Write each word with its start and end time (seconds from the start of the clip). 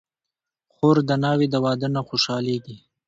خور 0.73 0.97
د 1.09 1.11
ناوې 1.23 1.47
د 1.53 1.55
واده 1.65 1.87
نه 1.95 2.01
خوشحالېږي. 2.07 2.75